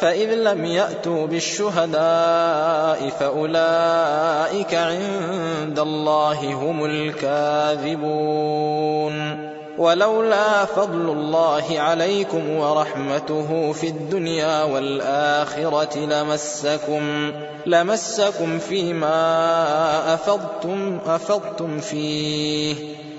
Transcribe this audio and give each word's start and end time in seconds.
فإذ 0.00 0.34
لم 0.34 0.64
يأتوا 0.64 1.26
بالشهداء 1.26 3.08
فأولئك 3.20 4.74
عند 4.74 5.78
الله 5.78 6.54
هم 6.54 6.84
الكاذبون. 6.84 8.18
ولولا 9.78 10.64
فضل 10.64 11.10
الله 11.10 11.64
عليكم 11.70 12.50
ورحمته 12.50 13.72
في 13.72 13.86
الدنيا 13.88 14.62
والآخرة 14.62 15.98
لمسكم 15.98 17.32
لمسكم 17.66 18.58
فيما 18.58 20.14
أفضتم 20.14 20.98
أفضتم 21.06 21.80
فيه. 21.80 22.74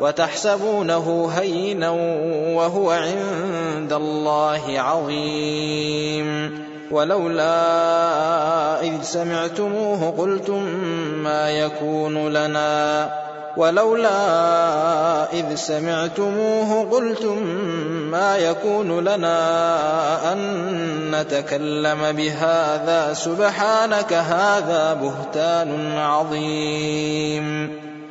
وتحسبونه 0.00 1.30
هينا 1.36 1.90
وهو 2.54 2.90
عند 2.90 3.92
الله 3.92 4.80
عظيم. 4.80 6.58
ولولا 6.90 8.80
إذ 8.80 9.02
سمعتموه 9.02 10.14
قلتم 10.18 10.62
ما 11.24 11.50
يكون 11.50 12.28
لنا. 12.28 13.10
ولولا 13.56 15.32
إذ 15.32 15.54
سمعتموه 15.54 16.90
قلتم 16.90 17.42
ما 18.10 18.36
يكون 18.36 19.04
لنا 19.04 20.32
أن 20.32 20.38
نتكلم 21.10 22.12
بهذا. 22.12 23.12
سبحانك 23.14 24.12
هذا 24.12 24.94
بهتان 24.94 25.98
عظيم. 25.98 27.70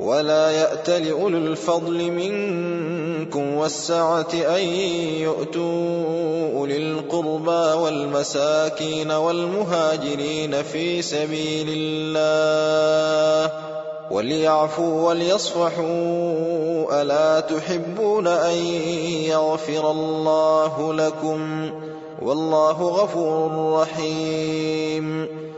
ولا 0.00 0.50
يأت 0.50 0.90
لأولو 0.90 1.38
الفضل 1.38 2.10
منكم 2.10 3.54
والسعة 3.54 4.28
أن 4.34 4.62
يؤتوا 5.20 6.58
أولي 6.58 6.76
القربى 6.76 7.80
والمساكين 7.82 9.10
والمهاجرين 9.10 10.62
في 10.62 11.02
سبيل 11.02 11.66
الله 11.70 13.52
وليعفوا 14.10 15.08
وليصفحوا 15.08 17.02
ألا 17.02 17.40
تحبون 17.40 18.26
أن 18.26 18.56
يغفر 19.26 19.90
الله 19.90 20.94
لكم 20.94 21.70
والله 22.22 22.82
غفور 22.82 23.80
رحيم 23.80 25.28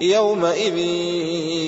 يومئذ 0.00 0.78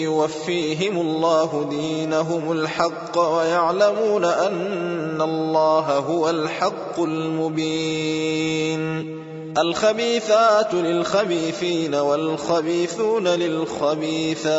يوفيهم 0.01 1.01
الله 1.01 1.67
دينهم 1.71 2.53
الحق 2.53 3.19
ويعلمون 3.19 4.25
أن 4.25 5.23
الله 5.23 5.99
هو 5.99 6.31
الحق 6.31 7.01
المبين. 7.01 8.81
الخبيثات 9.59 10.75
للخبيثين 10.75 11.95
والخبيثون 11.95 13.29
للخبيثات. 13.29 14.51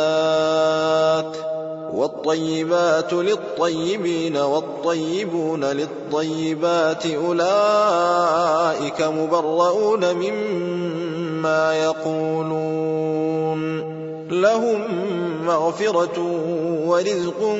والطيبات 1.94 3.12
للطيبين 3.12 4.36
والطيبون 4.36 5.64
للطيبات 5.64 7.06
أولئك 7.06 9.02
مبرؤون 9.02 10.14
مما 10.14 11.74
يقولون. 11.74 13.32
لهم 14.30 14.80
مغفرة 15.46 16.18
ورزق 16.86 17.56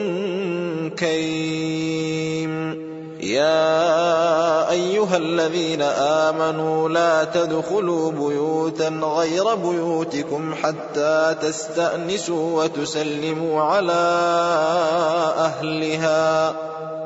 كريم. 0.99 2.53
يا 3.23 4.71
أيها 4.71 5.17
الذين 5.17 5.83
آمنوا 5.83 6.89
لا 6.89 7.25
تدخلوا 7.25 8.11
بيوتا 8.11 8.89
غير 8.89 9.55
بيوتكم 9.55 10.55
حتى 10.63 11.35
تستأنسوا 11.43 12.63
وتسلموا 12.63 13.63
على 13.63 13.93
أهلها. 15.39 16.55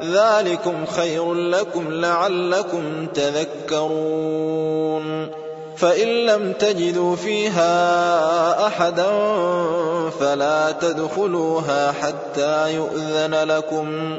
ذلكم 0.03 0.87
خير 0.97 1.35
لكم 1.35 1.93
لعلكم 1.93 3.07
تذكرون. 3.15 4.27
فإن 5.77 6.09
لم 6.09 6.53
تجدوا 6.53 7.17
فيها 7.17 8.67
أحدا 8.67 9.11
فلا 10.21 10.71
تدخلوها 10.71 11.93
حتى 11.93 12.75
يؤذن 12.75 13.35
لكم. 13.35 14.19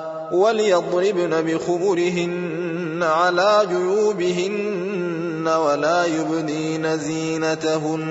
وليضربن 0.31 1.41
بخمرهن 1.41 3.03
على 3.03 3.61
جيوبهن 3.69 5.47
ولا 5.47 6.05
يبدين 6.05 6.97
زينتهن 6.97 8.01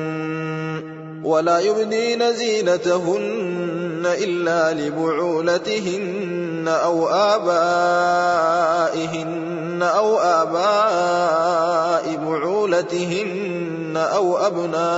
ولا 1.25 1.59
يبدين 1.61 2.33
زينتهن 2.33 4.03
إلا 4.05 4.73
لبعولتهن 4.73 6.69
أو 6.69 7.09
آبائهن 7.09 8.61
أو 9.83 10.19
آباء 10.19 12.17
بعولتهن 12.17 13.97
أو 13.97 14.37
أبنائهن 14.37 14.91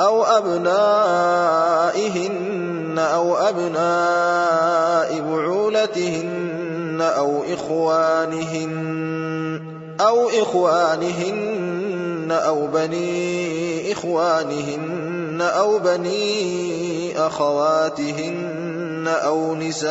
أو 0.00 0.24
أبنائهن 0.24 1.60
أو 2.98 3.36
أبناء 3.36 5.20
بعولتهن 5.20 6.98
أو 7.00 7.44
إخوانهن 7.54 8.70
أو 10.00 10.28
إخوانهن 10.28 12.32
أو 12.32 12.66
بني 12.66 13.92
إخوانهن 13.92 15.40
أو 15.40 15.78
بني 15.78 17.26
أخواتهن 17.26 19.08
أو 19.08 19.54
نسائهن 19.54 19.90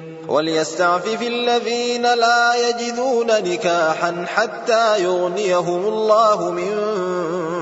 وليستعفف 0.31 1.21
الذين 1.21 2.01
لا 2.01 2.69
يجدون 2.69 3.27
نكاحا 3.27 4.25
حتى 4.27 5.03
يغنيهم 5.03 5.87
الله 5.87 6.51
من 6.51 6.75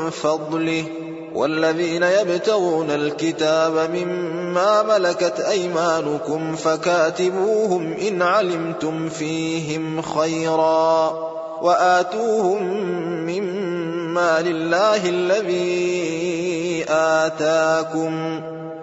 فضله. 0.10 0.84
والذين 1.36 2.04
يبتغون 2.04 2.92
الكتاب 2.92 3.90
مما 3.96 4.84
ملكت 4.84 5.40
أيمانكم 5.40 6.56
فكاتبوهم 6.56 7.94
إن 7.94 8.22
علمتم 8.22 9.10
فيهم 9.10 10.02
خيرا. 10.02 11.10
وآتوهم 11.62 12.64
مما 13.26 14.42
لله 14.42 15.10
الذي 15.10 16.86
آتاكم. 16.90 18.42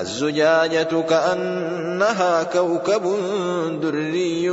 الزجاجة 0.00 1.02
كأنها 1.08 2.42
كوكب 2.42 3.02
دري 3.82 4.44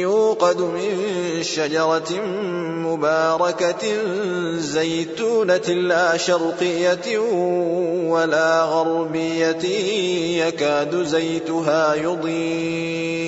يوقد 0.00 0.60
من 0.60 0.98
شجرة 1.42 2.22
مباركة 2.86 3.84
زيتونة 4.56 5.68
لا 5.68 6.16
شرقية 6.16 7.18
ولا 8.08 8.62
غربية 8.62 9.64
يكاد 10.46 11.02
زيتها 11.02 11.94
يضيء. 11.94 13.27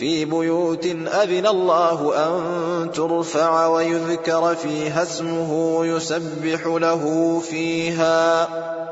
في 0.00 0.24
بيوت 0.24 0.86
أذن 1.22 1.46
الله 1.46 2.12
أن 2.16 2.90
ترفع 2.92 3.66
ويذكر 3.66 4.54
فيها 4.54 5.02
اسمه 5.02 5.86
يسبح 5.86 6.66
له 6.66 7.02
فيها 7.50 8.48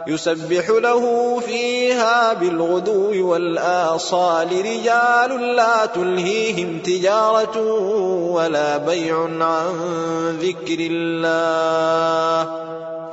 يسبح 0.07 0.69
له 0.69 1.41
فيها 1.41 2.33
بالغدو 2.33 3.31
والآصال. 3.31 4.49
رجال 4.49 5.57
لا 5.57 5.87
تلهيهم 5.87 6.79
تجارة 6.79 7.59
ولا 8.33 8.77
بيع 8.77 9.17
عن 9.41 10.39
ذكر 10.41 10.79
الله. 10.81 12.65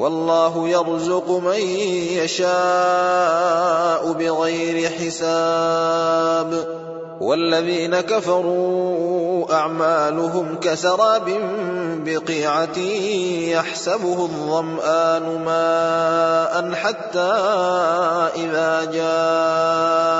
والله 0.00 0.68
يرزق 0.68 1.30
من 1.30 1.60
يشاء 2.24 4.12
بغير 4.12 4.90
حساب. 4.90 6.80
والذين 7.20 8.00
كفروا 8.00 9.54
أعمالهم 9.54 10.56
كسراب 10.56 11.30
بقيعة 12.04 12.78
يحسبه 13.48 14.24
الظمآن 14.24 15.44
ماء 15.44 16.74
حتى 16.74 17.32
إذا 18.36 18.84
جاءه 18.92 20.19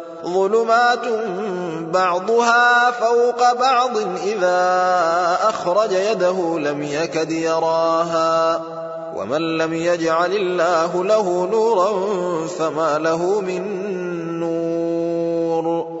ظلمات 0.25 1.05
بعضها 1.93 2.91
فوق 2.91 3.53
بعض 3.53 3.97
إذا 4.23 4.59
أخرج 5.43 5.91
يده 5.91 6.59
لم 6.59 6.83
يكد 6.83 7.31
يراها 7.31 8.61
ومن 9.15 9.57
لم 9.57 9.73
يجعل 9.73 10.31
الله 10.31 11.03
له 11.03 11.47
نورا 11.51 11.91
فما 12.47 12.97
له 12.97 13.41
من 13.41 13.63
نور 14.39 16.00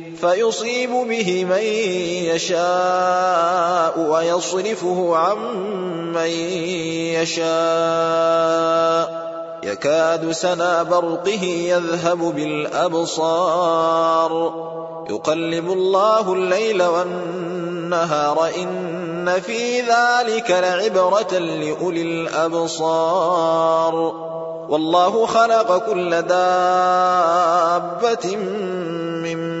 فيصيب 0.21 0.89
به 0.89 1.45
من 1.45 1.63
يشاء 2.35 3.99
ويصرفه 3.99 5.15
عن 5.15 5.37
من 6.13 6.29
يشاء. 7.21 9.21
يكاد 9.63 10.31
سنا 10.31 10.83
برقه 10.83 11.43
يذهب 11.43 12.17
بالأبصار. 12.17 13.71
يقلب 15.09 15.71
الله 15.71 16.33
الليل 16.33 16.83
والنهار 16.83 18.49
إن 18.57 19.41
في 19.41 19.81
ذلك 19.81 20.51
لعبرة 20.51 21.37
لأولي 21.37 22.01
الأبصار. 22.01 23.93
والله 24.69 25.25
خلق 25.25 25.77
كل 25.77 26.21
دابة 26.21 28.35
من 29.23 29.60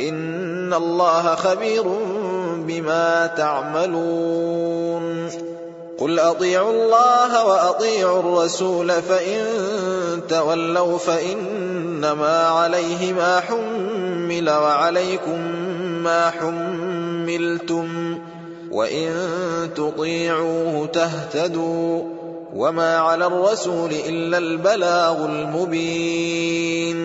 ان 0.00 0.74
الله 0.74 1.34
خبير 1.34 1.84
بما 2.56 3.26
تعملون 3.36 5.28
قل 5.98 6.18
اطيعوا 6.20 6.70
الله 6.70 7.46
واطيعوا 7.46 8.20
الرسول 8.20 8.90
فان 8.90 9.46
تولوا 10.28 10.98
فانما 10.98 12.46
عليه 12.46 13.12
ما 13.12 13.40
حمل 13.40 14.50
وعليكم 14.50 15.40
ما 16.02 16.30
حملتم 16.30 18.18
وان 18.70 19.14
تطيعوه 19.76 20.86
تهتدوا 20.86 22.02
وما 22.54 22.96
على 22.98 23.26
الرسول 23.26 23.90
الا 24.08 24.38
البلاغ 24.38 25.24
المبين 25.24 26.96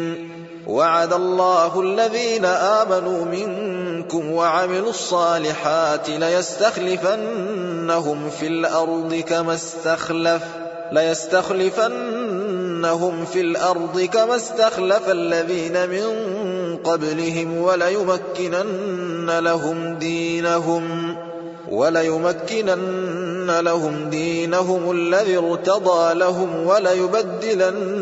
وعد 0.68 1.14
الله 1.14 1.82
الذين 1.82 2.46
آمنوا 2.46 3.26
منكم 3.26 4.32
وعملوا 4.32 4.90
الصالحات 4.90 6.10
ليستخلفنهم 6.10 7.50
في 8.30 8.48
الأرض 8.48 9.24
كما 9.28 9.54
استخلف 9.54 10.44
ليستخلفنهم 10.92 12.06
في 13.26 13.42
الأرض 13.42 14.02
كما 14.02 14.36
استخلف 14.36 15.10
الذين 15.10 15.90
من 15.90 16.08
قبلهم 16.78 17.58
وليمكنن 17.58 19.40
لهم 19.40 19.96
دينهم 19.96 21.16
وليمكنن 21.72 23.60
لهم 23.60 24.10
دينهم 24.10 24.92
الذي 24.92 25.38
ارتضى 25.38 26.14
لهم 26.14 26.68
وليبدلنهم 26.68 28.02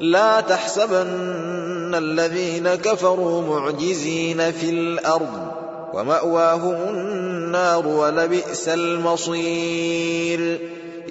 لا 0.00 0.40
تحسبن 0.40 1.94
الذين 1.94 2.74
كفروا 2.74 3.42
معجزين 3.42 4.52
في 4.52 4.70
الأرض 4.70 5.52
ومأواهم 5.94 6.74
النار 6.74 7.86
ولبئس 7.86 8.68
المصير. 8.68 10.58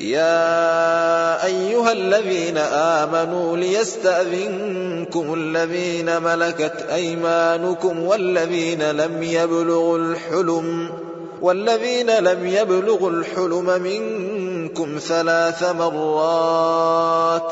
يا 0.02 1.46
أيها 1.46 1.92
الذين 1.92 2.58
آمنوا 2.58 3.58
ليستأذنكم 3.58 5.34
الذين 5.34 6.22
ملكت 6.22 6.86
أيمانكم 6.94 8.04
والذين 8.04 8.92
لم 8.92 9.24
يبلغوا 9.24 9.98
الحلم 9.98 10.90
والذين 11.42 12.10
لم 12.10 12.48
يبلغوا 12.48 13.10
الحلم 13.10 13.82
منكم 13.82 15.00
ثلاث 15.00 15.64
مرات. 15.64 17.52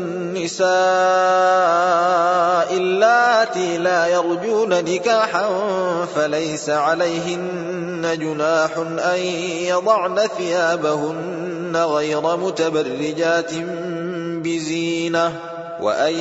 النساء 0.41 0.71
اللاتي 2.77 3.77
لا 3.77 4.07
يرجون 4.07 4.69
نكاحا 4.69 5.49
فليس 6.15 6.69
عليهن 6.69 8.17
جناح 8.19 8.77
أن 8.77 9.19
يضعن 9.65 10.19
ثيابهن 10.37 11.75
غير 11.75 12.37
متبرجات 12.37 13.51
بزينة 14.43 15.33
وأن 15.81 16.13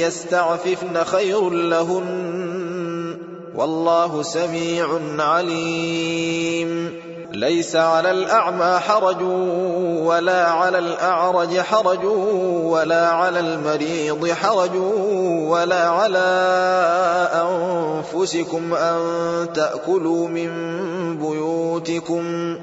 يستعففن 0.00 1.04
خير 1.04 1.50
لهن 1.50 2.47
والله 3.58 4.22
سميع 4.22 4.86
عليم. 5.18 7.00
ليس 7.32 7.76
على 7.76 8.10
الأعمى 8.10 8.78
حرج 8.78 9.22
ولا 10.02 10.50
على 10.50 10.78
الأعرج 10.78 11.60
حرج 11.60 12.04
ولا 12.64 13.08
على 13.08 13.40
المريض 13.40 14.32
حرج 14.32 14.76
ولا 15.48 15.88
على 15.88 16.28
أنفسكم 17.34 18.74
أن 18.74 19.00
تأكلوا 19.54 20.28
من 20.28 20.50
بيوتكم. 21.18 22.56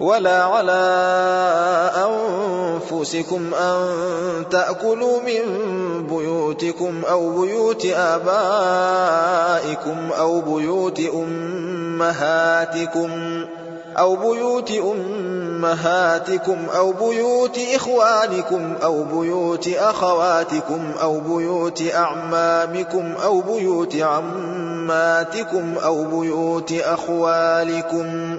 ولا 0.00 0.42
على 0.44 0.80
أنفسكم 1.96 3.54
أن 3.54 3.88
تأكلوا 4.50 5.20
من 5.20 5.42
بيوتكم 6.06 7.02
أو 7.10 7.40
بيوت 7.40 7.86
آبائكم 7.86 9.18
أو 10.18 10.40
بيوت 10.40 11.00
أمهاتكم 11.14 13.10
أو 13.98 14.16
بيوت 14.16 14.70
أمهاتكم 14.70 16.58
أو 16.76 16.92
بيوت 16.92 17.58
إخوانكم 17.74 18.74
أو 18.82 19.04
بيوت 19.04 19.68
أخواتكم 19.68 20.92
أو 21.02 21.20
بيوت 21.20 21.82
أعمامكم 21.94 23.14
أو 23.24 23.40
بيوت 23.40 23.96
عماتكم 23.96 25.74
أو 25.84 26.04
بيوت 26.04 26.72
أخوالكم 26.72 28.38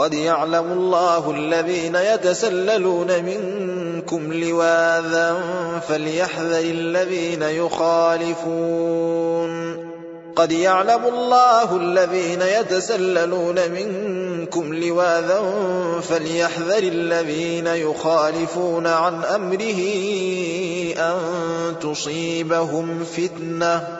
قد 0.00 0.14
يعلم 0.14 0.72
الله 0.72 1.30
الذين 1.30 1.94
يتسللون 1.94 3.24
منكم 3.24 4.32
لواذا 4.32 5.36
فليحذر 5.88 6.60
الذين 6.60 7.42
يخالفون 7.42 8.70
قد 10.36 10.52
يعلم 10.52 11.04
الله 11.04 11.76
الذين 11.76 12.42
يتسللون 12.42 13.56
منكم 13.70 14.74
لواذا 14.74 15.42
فليحذر 16.02 16.78
الذين 16.78 17.66
يخالفون 17.66 18.86
عن 18.86 19.24
أمره 19.24 19.80
أن 20.98 21.18
تصيبهم 21.80 23.04
فتنة 23.04 23.99